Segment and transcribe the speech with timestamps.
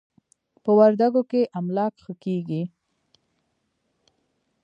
[0.63, 2.63] په وردکو کې املاک ښه کېږي.